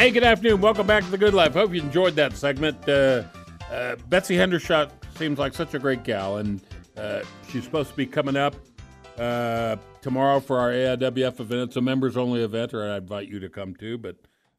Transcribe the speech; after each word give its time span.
Hey, 0.00 0.10
good 0.10 0.24
afternoon. 0.24 0.62
Welcome 0.62 0.86
back 0.86 1.04
to 1.04 1.10
the 1.10 1.18
Good 1.18 1.34
Life. 1.34 1.52
Hope 1.52 1.74
you 1.74 1.82
enjoyed 1.82 2.14
that 2.14 2.34
segment. 2.34 2.88
Uh, 2.88 3.24
uh, 3.70 3.96
Betsy 4.08 4.34
Hendershot 4.34 4.90
seems 5.18 5.38
like 5.38 5.52
such 5.52 5.74
a 5.74 5.78
great 5.78 6.04
gal, 6.04 6.38
and 6.38 6.58
uh, 6.96 7.20
she's 7.50 7.64
supposed 7.64 7.90
to 7.90 7.96
be 7.96 8.06
coming 8.06 8.34
up 8.34 8.54
uh, 9.18 9.76
tomorrow 10.00 10.40
for 10.40 10.58
our 10.58 10.70
AIWF 10.70 11.40
event. 11.40 11.68
It's 11.68 11.76
a 11.76 11.82
members 11.82 12.16
only 12.16 12.42
event, 12.42 12.72
or 12.72 12.90
I 12.90 12.96
invite 12.96 13.28
you 13.28 13.40
to 13.40 13.50
come 13.50 13.74
too. 13.74 13.98
But 13.98 14.16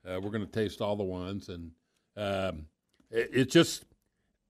uh, 0.07 0.21
we're 0.21 0.29
going 0.29 0.45
to 0.45 0.51
taste 0.51 0.79
all 0.79 0.95
the 0.95 1.03
wines, 1.03 1.49
and 1.49 1.71
um, 2.15 2.67
it, 3.09 3.31
it 3.33 3.49
just, 3.49 3.85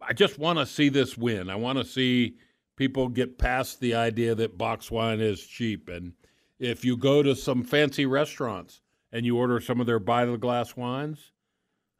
I 0.02 0.12
just 0.12 0.39
want 0.39 0.59
to 0.59 0.66
see 0.66 0.89
this 0.89 1.17
win. 1.17 1.50
I 1.50 1.56
want 1.56 1.78
to 1.78 1.86
see 1.86 2.36
people 2.75 3.08
get 3.08 3.38
past 3.38 3.80
the 3.80 3.95
idea 3.95 4.36
that 4.36 4.58
box 4.58 4.92
wine 4.92 5.22
is 5.22 5.42
cheap, 5.42 5.88
and 5.88 6.12
if 6.59 6.84
you 6.84 6.97
go 6.97 7.23
to 7.23 7.34
some 7.34 7.64
fancy 7.64 8.06
restaurants 8.06 8.81
and 9.12 9.26
you 9.26 9.38
order 9.38 9.59
some 9.59 9.80
of 9.80 9.88
their 9.88 10.00
by 10.00 10.26
the 10.26 10.38
glass 10.38 10.76
wines, 10.76 11.31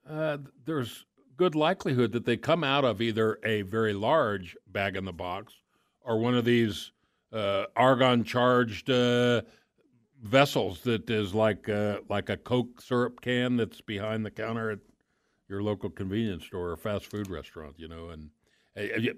uh, 0.10 0.38
there's 0.66 1.06
good 1.38 1.56
likelihood 1.56 2.12
that 2.12 2.26
they 2.26 2.38
come 2.38 2.64
out 2.64 2.86
of 2.86 3.02
either 3.02 3.40
a 3.44 3.62
very 3.64 3.94
large 3.94 4.56
bag 4.68 4.96
in 4.96 5.06
the 5.06 5.14
box 5.14 5.54
or 6.02 6.20
one 6.20 6.36
of 6.36 6.46
these 6.46 6.92
uh, 7.34 7.66
argon 7.76 8.24
charged 8.24 8.90
uh, 8.90 9.42
vessels 10.22 10.82
that 10.82 11.10
is 11.10 11.34
like 11.34 11.68
uh, 11.70 11.98
like 12.10 12.30
a 12.30 12.38
Coke 12.38 12.82
syrup 12.82 13.22
can 13.22 13.58
that's 13.58 13.82
behind 13.82 14.26
the 14.26 14.32
counter 14.32 14.72
at 14.72 14.80
your 15.50 15.64
local 15.64 15.90
convenience 15.90 16.46
store 16.46 16.72
or 16.72 16.78
fast 16.78 17.08
food 17.08 17.30
restaurant. 17.30 17.76
You 17.78 17.88
know, 17.88 18.10
and 18.10 18.30
uh, 18.78 19.14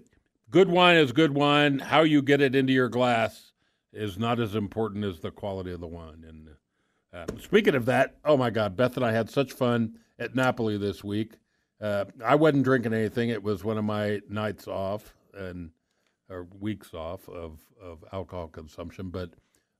good 0.49 0.69
wine 0.69 0.97
is 0.97 1.11
good 1.11 1.33
wine. 1.33 1.79
How 1.79 2.01
you 2.01 2.21
get 2.21 2.41
it 2.41 2.55
into 2.55 2.73
your 2.73 2.89
glass 2.89 3.51
is 3.91 4.17
not 4.17 4.39
as 4.39 4.55
important 4.55 5.05
as 5.05 5.19
the 5.19 5.31
quality 5.31 5.71
of 5.71 5.79
the 5.79 5.87
wine. 5.87 6.23
And 6.27 6.49
uh, 7.13 7.25
speaking 7.39 7.75
of 7.75 7.85
that, 7.85 8.15
oh 8.25 8.37
my 8.37 8.49
God, 8.49 8.75
Beth 8.75 8.95
and 8.97 9.05
I 9.05 9.11
had 9.11 9.29
such 9.29 9.53
fun 9.53 9.97
at 10.19 10.35
Napoli 10.35 10.77
this 10.77 11.03
week. 11.03 11.33
Uh, 11.79 12.05
I 12.23 12.35
wasn't 12.35 12.63
drinking 12.63 12.93
anything. 12.93 13.29
It 13.29 13.43
was 13.43 13.63
one 13.63 13.77
of 13.77 13.83
my 13.83 14.21
nights 14.29 14.67
off 14.67 15.13
and 15.33 15.71
or 16.29 16.47
weeks 16.59 16.93
off 16.93 17.27
of, 17.29 17.59
of 17.81 18.03
alcohol 18.13 18.47
consumption. 18.47 19.09
But 19.09 19.31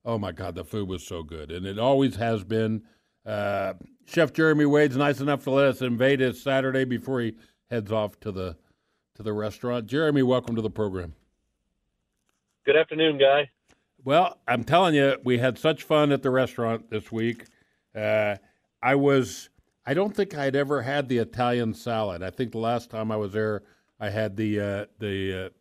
oh 0.05 0.17
my 0.17 0.31
God, 0.31 0.55
the 0.55 0.63
food 0.63 0.87
was 0.87 1.05
so 1.05 1.23
good, 1.23 1.51
and 1.51 1.65
it 1.65 1.79
always 1.79 2.15
has 2.17 2.43
been. 2.43 2.83
Uh, 3.25 3.73
Chef 4.05 4.33
Jeremy 4.33 4.65
Wade's 4.65 4.97
nice 4.97 5.21
enough 5.21 5.45
to 5.45 5.51
let 5.51 5.65
us 5.67 5.81
invade 5.81 6.19
his 6.19 6.41
Saturday 6.41 6.83
before 6.83 7.21
he 7.21 7.35
heads 7.69 7.91
off 7.91 8.19
to 8.19 8.31
the 8.31 8.57
to 9.15 9.23
the 9.23 9.31
restaurant. 9.31 9.87
Jeremy, 9.87 10.23
welcome 10.23 10.55
to 10.55 10.61
the 10.61 10.69
program. 10.69 11.13
Good 12.65 12.75
afternoon, 12.75 13.17
guy. 13.17 13.49
Well, 14.05 14.37
I'm 14.47 14.63
telling 14.63 14.95
you, 14.95 15.17
we 15.23 15.37
had 15.37 15.57
such 15.57 15.83
fun 15.83 16.11
at 16.11 16.23
the 16.23 16.29
restaurant 16.29 16.89
this 16.89 17.11
week. 17.11 17.45
Uh, 17.95 18.35
I 18.81 18.95
was, 18.95 19.49
I 19.85 19.93
don't 19.93 20.13
think 20.13 20.35
I'd 20.35 20.55
ever 20.55 20.81
had 20.81 21.07
the 21.07 21.19
Italian 21.19 21.73
salad. 21.73 22.21
I 22.21 22.29
think 22.29 22.51
the 22.51 22.57
last 22.57 22.89
time 22.89 23.11
I 23.11 23.15
was 23.15 23.31
there, 23.31 23.63
I 23.99 24.09
had 24.09 24.35
the 24.35 24.59
uh, 24.59 24.85
the 24.99 25.51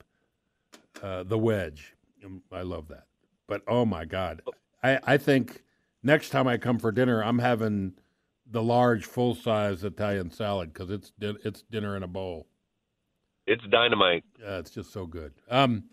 uh, 1.03 1.07
uh 1.07 1.23
the 1.23 1.39
wedge. 1.39 1.95
I 2.51 2.63
love 2.63 2.89
that. 2.89 3.05
But 3.47 3.63
oh 3.69 3.85
my 3.85 4.05
God, 4.05 4.43
I, 4.83 4.99
I 5.05 5.17
think 5.19 5.63
next 6.03 6.31
time 6.31 6.49
I 6.49 6.57
come 6.57 6.79
for 6.79 6.91
dinner, 6.91 7.23
I'm 7.23 7.39
having 7.39 7.93
the 8.51 8.63
large, 8.63 9.05
full 9.05 9.35
size 9.37 9.85
Italian 9.85 10.31
salad 10.31 10.73
because 10.73 10.91
it's 10.91 11.13
it's 11.21 11.63
dinner 11.63 11.97
in 11.97 12.03
a 12.03 12.09
bowl. 12.09 12.49
It's 13.47 13.65
dynamite. 13.71 14.25
Yeah, 14.41 14.59
it's 14.59 14.71
just 14.71 14.93
so 14.93 15.07
good. 15.07 15.33
Um, 15.49 15.85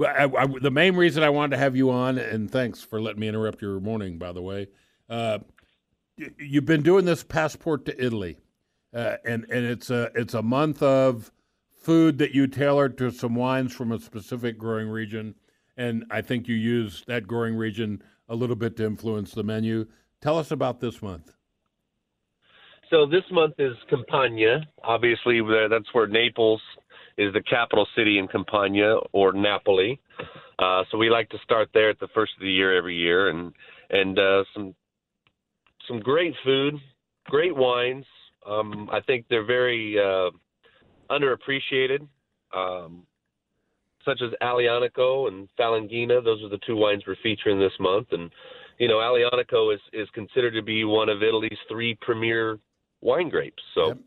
I, 0.00 0.24
I, 0.24 0.46
the 0.60 0.70
main 0.70 0.96
reason 0.96 1.22
I 1.22 1.30
wanted 1.30 1.56
to 1.56 1.58
have 1.58 1.76
you 1.76 1.90
on, 1.90 2.18
and 2.18 2.50
thanks 2.50 2.82
for 2.82 3.00
letting 3.00 3.20
me 3.20 3.28
interrupt 3.28 3.60
your 3.60 3.80
morning, 3.80 4.18
by 4.18 4.32
the 4.32 4.42
way. 4.42 4.68
Uh, 5.08 5.40
you've 6.38 6.64
been 6.64 6.82
doing 6.82 7.04
this 7.04 7.22
passport 7.22 7.84
to 7.86 8.04
Italy, 8.04 8.38
uh, 8.94 9.16
and 9.24 9.44
and 9.50 9.64
it's 9.64 9.90
a 9.90 10.10
it's 10.14 10.34
a 10.34 10.42
month 10.42 10.82
of 10.82 11.30
food 11.80 12.18
that 12.18 12.32
you 12.32 12.46
tailored 12.46 12.98
to 12.98 13.10
some 13.10 13.34
wines 13.34 13.74
from 13.74 13.92
a 13.92 13.98
specific 13.98 14.58
growing 14.58 14.88
region, 14.88 15.34
and 15.76 16.04
I 16.10 16.22
think 16.22 16.48
you 16.48 16.54
use 16.54 17.04
that 17.06 17.26
growing 17.26 17.56
region 17.56 18.02
a 18.28 18.34
little 18.34 18.56
bit 18.56 18.76
to 18.76 18.86
influence 18.86 19.32
the 19.32 19.42
menu. 19.42 19.86
Tell 20.20 20.38
us 20.38 20.50
about 20.50 20.80
this 20.80 21.02
month. 21.02 21.32
So 22.90 23.06
this 23.06 23.22
month 23.30 23.54
is 23.58 23.76
Campania. 23.88 24.66
Obviously, 24.82 25.40
that's 25.68 25.92
where 25.92 26.06
Naples 26.06 26.60
is 27.20 27.34
the 27.34 27.42
capital 27.42 27.86
city 27.94 28.18
in 28.18 28.26
Campania 28.26 28.96
or 29.12 29.32
Napoli. 29.32 30.00
Uh, 30.58 30.84
so 30.90 30.96
we 30.96 31.10
like 31.10 31.28
to 31.28 31.38
start 31.44 31.68
there 31.74 31.90
at 31.90 32.00
the 32.00 32.08
first 32.14 32.32
of 32.36 32.42
the 32.42 32.50
year 32.50 32.76
every 32.76 32.96
year, 32.96 33.28
and 33.28 33.52
and 33.90 34.18
uh, 34.18 34.42
some 34.54 34.74
some 35.86 36.00
great 36.00 36.34
food, 36.44 36.74
great 37.26 37.54
wines. 37.54 38.06
Um, 38.46 38.88
I 38.90 39.00
think 39.00 39.26
they're 39.28 39.44
very 39.44 39.98
uh, 39.98 40.30
underappreciated, 41.10 42.06
um, 42.56 43.04
such 44.04 44.22
as 44.22 44.30
Aglianico 44.42 45.28
and 45.28 45.48
Falanghina. 45.58 46.24
Those 46.24 46.42
are 46.42 46.48
the 46.48 46.60
two 46.66 46.76
wines 46.76 47.02
we're 47.06 47.16
featuring 47.22 47.58
this 47.58 47.72
month, 47.78 48.08
and 48.12 48.30
you 48.78 48.88
know 48.88 48.96
Aglianico 48.96 49.74
is 49.74 49.80
is 49.92 50.08
considered 50.14 50.54
to 50.54 50.62
be 50.62 50.84
one 50.84 51.10
of 51.10 51.22
Italy's 51.22 51.58
three 51.68 51.98
premier 52.00 52.58
wine 53.02 53.28
grapes. 53.28 53.62
So. 53.74 53.88
Yep. 53.88 53.98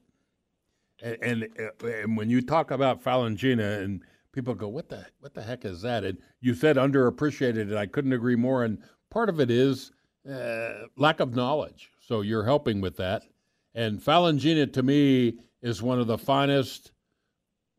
And, 1.03 1.17
and, 1.21 1.47
uh, 1.59 1.87
and 1.87 2.17
when 2.17 2.29
you 2.29 2.41
talk 2.41 2.71
about 2.71 3.03
Falanghina 3.03 3.83
and 3.83 4.01
people 4.31 4.55
go, 4.55 4.69
"What 4.69 4.87
the 4.87 5.05
what 5.19 5.33
the 5.33 5.43
heck 5.43 5.65
is 5.65 5.81
that?" 5.81 6.05
And 6.05 6.17
you 6.39 6.55
said 6.55 6.77
underappreciated, 6.77 7.61
and 7.61 7.77
I 7.77 7.85
couldn't 7.85 8.13
agree 8.13 8.37
more. 8.37 8.63
And 8.63 8.81
part 9.11 9.27
of 9.27 9.41
it 9.41 9.51
is 9.51 9.91
uh, 10.29 10.85
lack 10.97 11.19
of 11.19 11.35
knowledge. 11.35 11.91
So 11.99 12.21
you're 12.21 12.45
helping 12.45 12.79
with 12.79 12.95
that. 12.97 13.23
And 13.75 13.99
Falanghina 13.99 14.71
to 14.73 14.83
me 14.83 15.39
is 15.61 15.81
one 15.81 15.99
of 15.99 16.07
the 16.07 16.17
finest 16.17 16.91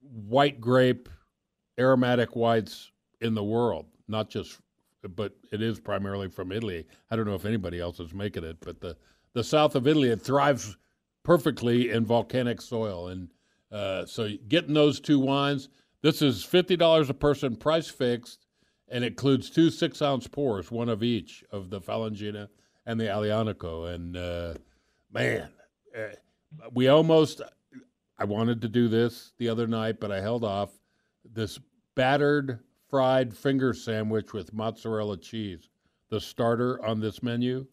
white 0.03 0.61
grape 0.61 1.09
aromatic 1.79 2.37
whites 2.37 2.93
in 3.21 3.35
the 3.35 3.45
world. 3.45 3.87
Not 4.07 4.29
just, 4.29 4.59
but 5.17 5.33
it 5.51 5.63
is 5.63 5.81
primarily 5.81 6.29
from 6.29 6.53
Italy. 6.53 6.87
I 7.11 7.17
don't 7.17 7.27
know 7.27 7.35
if 7.35 7.47
anybody 7.47 7.81
else 7.81 8.01
is 8.01 8.13
making 8.13 8.45
it, 8.45 8.59
but 8.61 8.81
the 8.81 8.97
the 9.33 9.45
south 9.45 9.75
of 9.75 9.89
Italy 9.89 10.11
it 10.11 10.21
thrives 10.21 10.77
perfectly 11.25 11.91
in 11.91 12.05
volcanic 12.05 12.61
soil. 12.61 13.09
And 13.09 13.29
uh, 13.73 14.07
so 14.07 14.29
getting 14.47 14.75
those 14.75 15.01
two 15.01 15.19
wines, 15.19 15.69
this 16.03 16.23
is 16.23 16.45
fifty 16.45 16.77
dollars 16.77 17.11
a 17.11 17.15
person, 17.15 17.57
price 17.57 17.89
fixed, 17.89 18.47
and 18.89 19.03
it 19.03 19.09
includes 19.09 19.51
two 19.51 19.71
six 19.71 20.01
ounce 20.01 20.29
pours, 20.29 20.71
one 20.71 20.89
of 20.89 21.03
each 21.03 21.43
of 21.51 21.71
the 21.71 21.81
Falanghina 21.81 22.49
and 22.87 23.01
the 23.01 23.07
Aglianico. 23.07 23.93
And 23.93 24.17
uh, 24.17 24.55
man, 25.13 25.49
uh, 25.99 26.15
we 26.73 26.89
almost. 26.89 27.41
I 28.17 28.25
wanted 28.25 28.61
to 28.61 28.69
do 28.69 28.87
this 28.87 29.33
the 29.39 29.49
other 29.49 29.67
night, 29.67 29.99
but 29.99 30.13
I 30.13 30.21
held 30.21 30.45
off. 30.45 30.71
This 31.25 31.59
battered 31.97 32.61
fried 32.89 33.35
finger 33.35 33.73
sandwich 33.75 34.33
with 34.33 34.53
mozzarella 34.53 35.17
cheese, 35.17 35.69
the 36.11 36.21
starter 36.21 36.85
on 36.85 37.01
this 37.01 37.25
menu. 37.25 37.67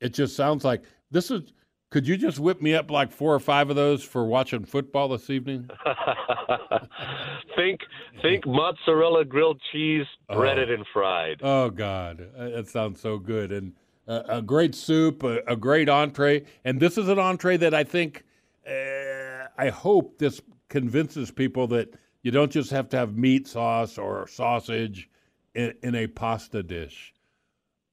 It 0.00 0.12
just 0.12 0.36
sounds 0.36 0.64
like 0.64 0.82
this 1.10 1.30
is. 1.30 1.52
Could 1.94 2.08
you 2.08 2.16
just 2.16 2.40
whip 2.40 2.60
me 2.60 2.74
up 2.74 2.90
like 2.90 3.12
four 3.12 3.32
or 3.32 3.38
five 3.38 3.70
of 3.70 3.76
those 3.76 4.02
for 4.02 4.24
watching 4.24 4.64
football 4.64 5.06
this 5.06 5.30
evening? 5.30 5.70
think 7.56 7.82
think 8.20 8.44
mozzarella 8.44 9.24
grilled 9.24 9.62
cheese, 9.70 10.04
breaded 10.28 10.72
and 10.72 10.84
fried. 10.92 11.38
Oh 11.40 11.70
God, 11.70 12.26
Uh, 12.36 12.48
that 12.48 12.66
sounds 12.66 13.00
so 13.00 13.18
good, 13.18 13.52
and 13.52 13.74
uh, 14.08 14.22
a 14.28 14.42
great 14.42 14.74
soup, 14.74 15.22
a, 15.22 15.38
a 15.46 15.54
great 15.54 15.88
entree, 15.88 16.42
and 16.64 16.80
this 16.80 16.98
is 16.98 17.08
an 17.08 17.20
entree 17.20 17.56
that 17.58 17.74
I 17.74 17.84
think, 17.84 18.24
uh, 18.68 19.46
I 19.56 19.68
hope 19.68 20.18
this 20.18 20.40
convinces 20.68 21.30
people 21.30 21.68
that 21.68 21.94
you 22.24 22.32
don't 22.32 22.50
just 22.50 22.72
have 22.72 22.88
to 22.88 22.96
have 22.96 23.16
meat 23.16 23.46
sauce 23.46 23.98
or 23.98 24.26
sausage 24.26 25.08
in, 25.54 25.72
in 25.84 25.94
a 25.94 26.08
pasta 26.08 26.60
dish, 26.64 27.14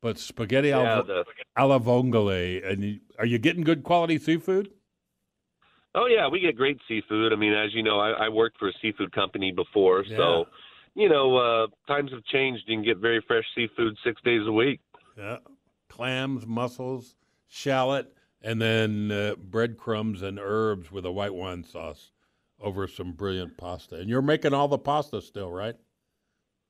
but 0.01 0.17
spaghetti 0.19 0.69
Yeah, 0.69 0.95
alla, 0.95 1.03
the- 1.03 1.25
alla 1.55 1.79
vongole. 1.79 2.65
And 2.67 2.83
you, 2.83 2.99
are 3.19 3.25
you 3.25 3.37
getting 3.37 3.63
good 3.63 3.83
quality 3.83 4.17
seafood? 4.17 4.71
Oh 5.93 6.07
yeah, 6.07 6.27
we 6.27 6.39
get 6.39 6.55
great 6.55 6.79
seafood. 6.87 7.33
I 7.33 7.35
mean, 7.35 7.53
as 7.53 7.73
you 7.73 7.83
know, 7.83 7.99
I, 7.99 8.11
I 8.25 8.29
worked 8.29 8.57
for 8.57 8.69
a 8.69 8.73
seafood 8.81 9.11
company 9.11 9.51
before, 9.51 10.03
Yeah. 10.05 10.17
so 10.17 10.47
you 10.93 11.07
know, 11.07 11.37
uh, 11.37 11.67
times 11.87 12.11
have 12.11 12.23
changed. 12.25 12.63
You 12.67 12.77
can 12.77 12.83
get 12.83 12.97
very 12.97 13.23
fresh 13.25 13.45
seafood 13.55 13.97
six 14.03 14.21
days 14.23 14.45
a 14.45 14.51
week. 14.51 14.81
Yeah, 15.17 15.37
clams, 15.89 16.45
mussels, 16.45 17.15
shallot, 17.47 18.13
and 18.41 18.61
then 18.61 19.11
uh, 19.11 19.35
breadcrumbs 19.37 20.21
and 20.21 20.39
herbs 20.41 20.91
with 20.91 21.05
a 21.05 21.11
white 21.11 21.33
wine 21.33 21.63
sauce 21.63 22.11
over 22.59 22.87
some 22.87 23.11
brilliant 23.13 23.57
pasta. 23.57 23.95
And 23.95 24.09
you're 24.09 24.21
making 24.21 24.53
all 24.53 24.67
the 24.67 24.77
pasta 24.77 25.21
still, 25.21 25.51
right? 25.51 25.75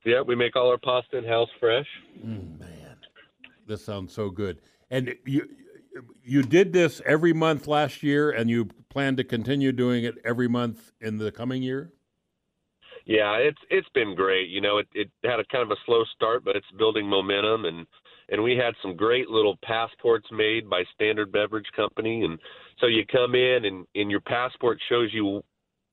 Yeah, 0.06 0.22
we 0.22 0.36
make 0.36 0.56
all 0.56 0.70
our 0.70 0.78
pasta 0.80 1.18
in 1.18 1.26
house 1.26 1.50
fresh. 1.60 1.86
Mm, 2.26 2.60
man, 2.60 2.81
this 3.72 3.86
sounds 3.86 4.14
so 4.14 4.30
good. 4.30 4.60
And 4.90 5.16
you 5.26 5.48
you 6.24 6.44
did 6.44 6.74
this 6.74 7.02
every 7.06 7.34
month 7.34 7.68
last 7.68 8.04
year, 8.04 8.30
and 8.30 8.50
you 8.50 8.66
plan 8.90 9.16
to 9.16 9.24
continue 9.24 9.72
doing 9.72 10.04
it 10.04 10.16
every 10.24 10.48
month 10.48 10.92
in 11.00 11.18
the 11.18 11.32
coming 11.32 11.64
year. 11.64 11.92
Yeah, 13.06 13.36
it's 13.38 13.58
it's 13.70 13.88
been 13.94 14.14
great. 14.14 14.50
You 14.50 14.62
know, 14.62 14.78
it, 14.78 14.88
it 14.94 15.10
had 15.24 15.40
a 15.40 15.46
kind 15.46 15.64
of 15.64 15.72
a 15.72 15.80
slow 15.86 16.04
start, 16.16 16.44
but 16.44 16.56
it's 16.56 16.68
building 16.78 17.08
momentum, 17.08 17.66
and 17.66 17.88
and 18.30 18.44
we 18.44 18.56
had 18.56 18.74
some 18.82 18.96
great 18.96 19.30
little 19.30 19.58
passports 19.64 20.28
made 20.32 20.70
by 20.70 20.84
Standard 20.94 21.32
Beverage 21.32 21.68
Company, 21.76 22.24
and 22.24 22.38
so 22.80 22.88
you 22.88 23.04
come 23.06 23.36
in 23.36 23.66
and 23.66 23.88
and 23.96 24.12
your 24.12 24.22
passport 24.22 24.80
shows 24.90 25.10
you 25.14 25.42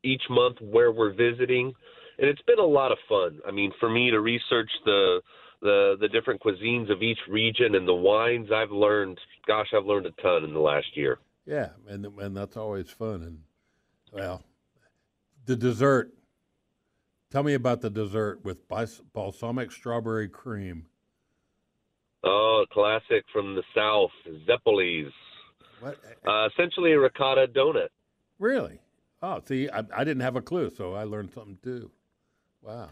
each 0.02 0.22
month 0.28 0.56
where 0.60 0.92
we're 0.92 1.14
visiting, 1.14 1.72
and 2.18 2.28
it's 2.28 2.42
been 2.42 2.58
a 2.58 2.66
lot 2.66 2.92
of 2.92 2.98
fun. 3.08 3.38
I 3.46 3.52
mean, 3.52 3.72
for 3.78 3.88
me 3.88 4.10
to 4.10 4.20
research 4.20 4.70
the 4.84 5.22
the 5.60 5.96
the 6.00 6.08
different 6.08 6.40
cuisines 6.40 6.90
of 6.90 7.02
each 7.02 7.18
region 7.28 7.74
and 7.74 7.86
the 7.86 7.94
wines, 7.94 8.48
I've 8.52 8.70
learned. 8.70 9.18
Gosh, 9.46 9.68
I've 9.76 9.86
learned 9.86 10.06
a 10.06 10.22
ton 10.22 10.44
in 10.44 10.54
the 10.54 10.60
last 10.60 10.96
year. 10.96 11.18
Yeah, 11.46 11.70
and 11.88 12.06
and 12.06 12.36
that's 12.36 12.56
always 12.56 12.90
fun. 12.90 13.22
And 13.22 13.38
well, 14.12 14.42
the 15.46 15.56
dessert. 15.56 16.12
Tell 17.30 17.42
me 17.42 17.52
about 17.52 17.82
the 17.82 17.90
dessert 17.90 18.42
with 18.42 18.66
balsamic 19.12 19.70
strawberry 19.70 20.30
cream. 20.30 20.86
Oh, 22.24 22.64
classic 22.72 23.24
from 23.30 23.54
the 23.54 23.62
South, 23.74 24.10
Zeppoles. 24.46 25.12
What? 25.80 25.98
Uh, 26.26 26.48
essentially 26.48 26.92
a 26.92 26.98
ricotta 26.98 27.46
donut. 27.54 27.88
Really? 28.38 28.80
Oh, 29.22 29.42
see, 29.44 29.68
I, 29.68 29.84
I 29.94 30.04
didn't 30.04 30.22
have 30.22 30.36
a 30.36 30.40
clue, 30.40 30.70
so 30.70 30.94
I 30.94 31.04
learned 31.04 31.32
something 31.32 31.58
too. 31.62 31.90
Wow. 32.62 32.88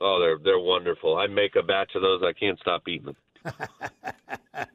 Oh, 0.00 0.18
they're 0.20 0.38
they're 0.42 0.58
wonderful. 0.58 1.16
I 1.16 1.26
make 1.26 1.56
a 1.56 1.62
batch 1.62 1.92
of 1.94 2.02
those. 2.02 2.22
I 2.22 2.32
can't 2.32 2.58
stop 2.60 2.86
eating 2.88 3.14
them. 3.14 3.16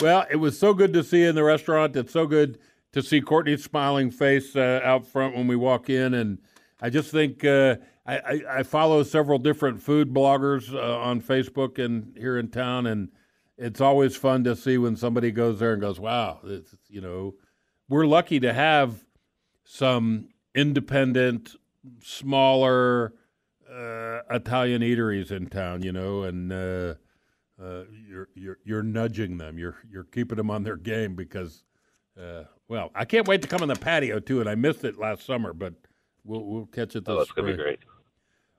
Well, 0.00 0.26
it 0.28 0.36
was 0.36 0.58
so 0.58 0.74
good 0.74 0.92
to 0.94 1.04
see 1.04 1.20
you 1.20 1.28
in 1.28 1.34
the 1.36 1.44
restaurant. 1.44 1.94
It's 1.96 2.12
so 2.12 2.26
good 2.26 2.58
to 2.92 3.02
see 3.02 3.20
Courtney's 3.20 3.62
smiling 3.62 4.10
face 4.10 4.56
uh, 4.56 4.80
out 4.82 5.06
front 5.06 5.36
when 5.36 5.46
we 5.46 5.56
walk 5.56 5.88
in, 5.88 6.14
and 6.14 6.38
I 6.80 6.90
just 6.90 7.12
think 7.12 7.44
uh, 7.44 7.76
I, 8.04 8.18
I, 8.18 8.40
I 8.58 8.62
follow 8.64 9.02
several 9.04 9.38
different 9.38 9.80
food 9.80 10.12
bloggers 10.12 10.74
uh, 10.74 10.98
on 10.98 11.20
Facebook 11.20 11.82
and 11.82 12.12
here 12.18 12.36
in 12.36 12.48
town, 12.48 12.86
and 12.86 13.10
it's 13.56 13.80
always 13.80 14.16
fun 14.16 14.42
to 14.44 14.56
see 14.56 14.78
when 14.78 14.96
somebody 14.96 15.30
goes 15.30 15.60
there 15.60 15.72
and 15.72 15.80
goes, 15.80 16.00
"Wow, 16.00 16.40
it's, 16.44 16.74
you 16.88 17.00
know, 17.00 17.34
we're 17.88 18.06
lucky 18.06 18.40
to 18.40 18.52
have 18.52 19.04
some 19.64 20.28
independent, 20.56 21.54
smaller 22.02 23.14
uh, 23.74 24.20
Italian 24.30 24.82
eateries 24.82 25.30
in 25.30 25.46
town, 25.48 25.82
you 25.82 25.92
know, 25.92 26.22
and." 26.24 26.52
Uh, 26.52 26.94
uh, 27.62 27.84
you're 28.08 28.28
you're 28.34 28.58
you're 28.64 28.82
nudging 28.82 29.38
them. 29.38 29.60
You're 29.60 29.76
you're 29.88 30.02
keeping 30.02 30.36
them 30.36 30.50
on 30.50 30.64
their 30.64 30.76
game 30.76 31.14
because, 31.14 31.62
uh, 32.20 32.42
well, 32.66 32.90
I 32.96 33.04
can't 33.04 33.28
wait 33.28 33.42
to 33.42 33.48
come 33.48 33.62
on 33.62 33.68
the 33.68 33.76
patio 33.76 34.18
too. 34.18 34.40
And 34.40 34.50
I 34.50 34.56
missed 34.56 34.82
it 34.82 34.98
last 34.98 35.24
summer, 35.24 35.52
but 35.52 35.72
we'll 36.24 36.44
we'll 36.44 36.66
catch 36.66 36.96
it 36.96 37.04
this 37.04 37.14
Oh, 37.14 37.20
it's 37.20 37.30
spring. 37.30 37.46
gonna 37.46 37.56
be 37.56 37.62
great. 37.62 37.78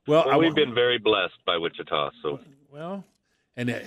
Well, 0.08 0.24
Well, 0.28 0.36
I, 0.36 0.38
we've 0.38 0.56
been 0.56 0.74
very 0.74 0.98
blessed 0.98 1.36
by 1.46 1.58
Wichita. 1.58 2.12
So 2.22 2.40
well, 2.72 3.04
and 3.58 3.70
it, 3.70 3.86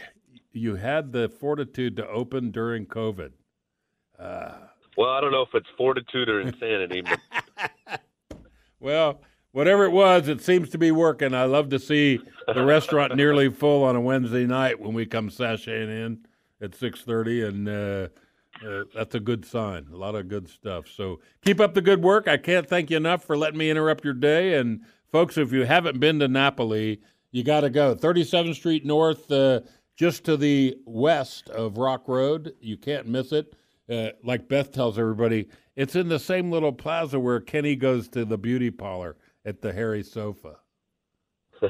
you 0.53 0.75
had 0.77 1.11
the 1.13 1.31
fortitude 1.31 1.97
to 1.97 2.07
open 2.07 2.51
during 2.51 2.85
COVID. 2.85 3.31
well, 4.19 5.09
I 5.09 5.23
don't 5.23 5.33
know 5.33 5.41
if 5.43 5.55
it's 5.55 5.71
fortitude 5.79 6.29
or 6.29 6.43
insanity, 6.43 7.01
but 7.01 7.19
Well, 8.81 9.23
whatever 9.59 9.85
it 9.85 9.91
was, 9.91 10.29
it 10.29 10.41
seems 10.41 10.69
to 10.69 10.79
be 10.79 10.93
working. 10.93 11.35
I 11.35 11.43
love 11.43 11.69
to 11.71 11.81
see 11.81 12.21
the 12.47 12.65
restaurant 12.65 13.17
nearly 13.17 13.49
full 13.51 13.83
on 13.83 13.97
a 13.97 14.01
Wednesday 14.01 14.47
night 14.47 14.79
when 14.79 14.95
we 14.95 15.05
come 15.05 15.29
sashaying 15.29 15.89
in 15.89 16.21
at 16.63 16.77
six 16.77 17.03
thirty, 17.03 17.43
and 17.43 17.69
uh, 17.69 18.07
uh, 18.65 18.85
that's 18.95 19.17
a 19.17 19.21
good 19.21 19.45
sign. 19.45 19.89
A 19.93 19.97
lot 19.97 20.15
of 20.15 20.29
good 20.29 20.49
stuff. 20.49 20.87
So 20.87 21.19
keep 21.45 21.59
up 21.59 21.75
the 21.75 21.83
good 21.83 22.05
work. 22.05 22.29
I 22.29 22.37
can't 22.37 22.69
thank 22.69 22.89
you 22.89 22.97
enough 22.97 23.25
for 23.25 23.37
letting 23.37 23.59
me 23.59 23.69
interrupt 23.69 24.05
your 24.05 24.15
day. 24.15 24.55
And 24.55 24.83
folks, 25.11 25.37
if 25.37 25.53
you 25.53 25.65
haven't 25.65 25.99
been 25.99 26.21
to 26.21 26.29
Napoli, 26.29 27.01
you 27.33 27.43
got 27.43 27.63
to 27.63 27.71
go. 27.71 27.97
Thirty 27.97 28.23
seventh 28.23 28.57
Street 28.57 28.87
North, 28.87 29.29
uh, 29.29 29.63
just 29.97 30.23
to 30.27 30.37
the 30.37 30.77
west 30.87 31.51
of 31.51 31.79
Rock 31.79 32.07
Road. 32.07 32.55
You 32.61 32.77
can't 32.77 33.09
miss 33.09 33.33
it. 33.33 33.57
Uh, 33.91 34.11
like 34.23 34.49
Beth 34.49 34.71
tells 34.71 35.01
everybody, 35.01 35.49
it's 35.75 35.97
in 35.97 36.09
the 36.09 36.21
same 36.21 36.53
little 36.53 36.73
plaza 36.73 37.19
where 37.19 37.41
Kenny 37.41 37.75
goes 37.75 38.07
to 38.11 38.25
the 38.25 38.39
beauty 38.39 38.71
parlor 38.71 39.17
at 39.45 39.61
the 39.61 39.73
Harry 39.73 40.03
Sofa. 40.03 40.57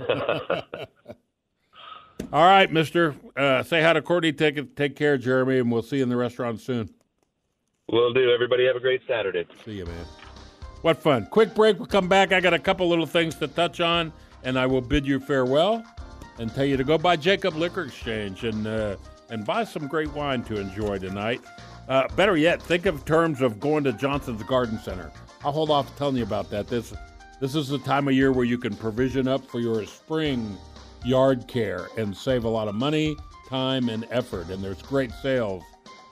All 2.33 2.45
right, 2.45 2.71
Mister. 2.71 3.15
Uh, 3.37 3.63
say 3.63 3.81
hi 3.83 3.93
to 3.95 4.03
Courtney. 4.03 4.33
Take 4.33 4.77
take 4.77 4.97
care, 4.97 5.17
Jeremy, 5.17 5.59
and 5.59 5.71
we'll 5.73 5.83
see 5.83 5.99
you 5.99 6.03
in 6.03 6.09
the 6.09 6.17
restaurant 6.17 6.61
soon. 6.61 6.91
we'll 7.91 8.13
do. 8.13 8.31
Everybody 8.31 8.67
have 8.67 8.77
a 8.77 8.81
great 8.81 9.03
Saturday. 9.09 9.47
See 9.65 9.79
you, 9.79 9.87
man. 9.87 10.05
What 10.83 10.99
fun! 10.99 11.27
Quick 11.27 11.55
break. 11.55 11.79
We'll 11.79 11.87
come 11.87 12.09
back. 12.09 12.33
I 12.33 12.41
got 12.41 12.53
a 12.55 12.59
couple 12.59 12.89
little 12.89 13.07
things 13.07 13.35
to 13.37 13.49
touch 13.49 13.81
on, 13.81 14.13
and 14.43 14.59
I 14.59 14.67
will 14.67 14.83
bid 14.83 15.07
you 15.07 15.19
farewell 15.21 15.83
and 16.39 16.55
tell 16.55 16.65
you 16.65 16.77
to 16.77 16.85
go 16.85 16.99
by 16.99 17.17
Jacob 17.17 17.55
Liquor 17.55 17.85
Exchange 17.85 18.45
and 18.45 18.67
uh, 18.67 18.97
and 19.31 19.47
buy 19.47 19.65
some 19.65 19.87
great 19.87 20.13
wine 20.13 20.43
to 20.45 20.61
enjoy 20.61 20.99
tonight. 20.99 21.41
Uh, 21.89 22.07
better 22.09 22.37
yet, 22.37 22.61
think 22.61 22.85
of 22.85 23.05
terms 23.07 23.41
of 23.41 23.59
going 23.59 23.85
to 23.85 23.93
Johnson's 23.95 24.43
Garden 24.43 24.79
Center. 24.79 25.11
I'll 25.45 25.53
hold 25.53 25.71
off 25.71 25.97
telling 25.97 26.17
you 26.17 26.25
about 26.25 26.51
that. 26.51 26.69
This 26.69 26.93
this 27.41 27.55
is 27.55 27.69
the 27.69 27.79
time 27.79 28.09
of 28.09 28.15
year 28.15 28.33
where 28.33 28.45
you 28.45 28.59
can 28.59 28.75
provision 28.75 29.29
up 29.29 29.45
for 29.45 29.61
your 29.61 29.85
spring 29.87 30.57
yard 31.05 31.47
care 31.47 31.89
and 31.97 32.17
save 32.17 32.45
a 32.45 32.49
lot 32.49 32.69
of 32.69 32.75
money, 32.75 33.17
time, 33.49 33.89
and 33.89 34.07
effort. 34.11 34.49
And 34.49 34.63
there's 34.63 34.83
great 34.83 35.13
sales 35.23 35.63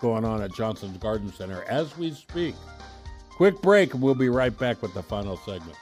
going 0.01 0.25
on 0.25 0.43
at 0.43 0.55
Johnson's 0.55 0.99
Garden 0.99 1.33
Center 1.33 1.65
as 1.65 1.97
we 1.99 2.13
speak. 2.13 2.55
Quick 3.31 3.61
break, 3.61 3.93
and 3.93 4.03
we'll 4.03 4.15
be 4.15 4.29
right 4.29 4.57
back 4.57 4.81
with 4.83 4.95
the 4.95 5.03
final 5.03 5.37
segment. 5.39 5.77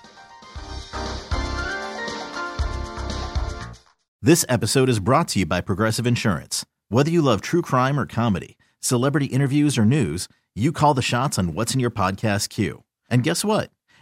This 4.22 4.46
episode 4.48 4.88
is 4.88 5.00
brought 5.00 5.28
to 5.28 5.40
you 5.40 5.46
by 5.46 5.60
Progressive 5.60 6.06
Insurance. 6.06 6.64
Whether 6.88 7.10
you 7.10 7.20
love 7.20 7.42
true 7.42 7.60
crime 7.60 8.00
or 8.00 8.06
comedy, 8.06 8.56
celebrity 8.80 9.26
interviews 9.26 9.76
or 9.76 9.84
news, 9.84 10.28
you 10.54 10.72
call 10.72 10.94
the 10.94 11.02
shots 11.02 11.38
on 11.38 11.52
what's 11.52 11.74
in 11.74 11.80
your 11.80 11.90
podcast 11.90 12.48
queue. 12.48 12.84
And 13.10 13.22
guess 13.22 13.44
what? 13.44 13.70